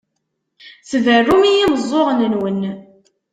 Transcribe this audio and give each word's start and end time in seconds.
Tberrum 0.89 1.43
i 1.45 1.51
yimeẓẓuɣen-nwen. 1.57 2.61